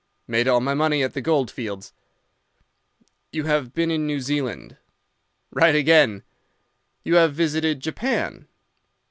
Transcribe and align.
"'Made 0.27 0.47
all 0.47 0.61
my 0.61 0.73
money 0.73 1.03
at 1.03 1.13
the 1.13 1.21
gold 1.21 1.51
fields.' 1.51 1.93
"'You 3.31 3.43
have 3.43 3.71
been 3.71 3.91
in 3.91 4.07
New 4.07 4.19
Zealand.' 4.19 4.77
"'Right 5.51 5.75
again.' 5.75 6.23
"'You 7.03 7.17
have 7.17 7.35
visited 7.35 7.81
Japan. 7.81 8.47